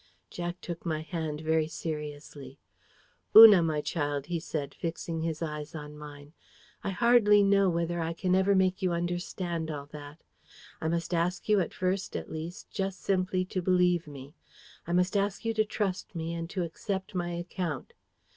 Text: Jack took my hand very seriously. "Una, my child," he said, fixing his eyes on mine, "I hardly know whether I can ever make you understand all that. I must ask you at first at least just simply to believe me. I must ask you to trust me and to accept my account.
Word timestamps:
Jack 0.31 0.59
took 0.61 0.83
my 0.83 1.01
hand 1.01 1.41
very 1.41 1.67
seriously. 1.67 2.57
"Una, 3.35 3.61
my 3.61 3.81
child," 3.81 4.25
he 4.25 4.39
said, 4.39 4.73
fixing 4.73 5.21
his 5.21 5.43
eyes 5.43 5.75
on 5.75 5.95
mine, 5.95 6.33
"I 6.83 6.89
hardly 6.89 7.43
know 7.43 7.69
whether 7.69 7.99
I 8.01 8.13
can 8.13 8.33
ever 8.33 8.55
make 8.55 8.81
you 8.81 8.93
understand 8.93 9.69
all 9.69 9.85
that. 9.91 10.23
I 10.81 10.87
must 10.87 11.13
ask 11.13 11.47
you 11.47 11.59
at 11.59 11.75
first 11.75 12.15
at 12.15 12.31
least 12.31 12.71
just 12.71 12.99
simply 13.03 13.45
to 13.45 13.61
believe 13.61 14.07
me. 14.07 14.33
I 14.87 14.91
must 14.91 15.15
ask 15.15 15.45
you 15.45 15.53
to 15.53 15.65
trust 15.65 16.15
me 16.15 16.33
and 16.33 16.49
to 16.49 16.63
accept 16.63 17.13
my 17.13 17.33
account. 17.33 17.93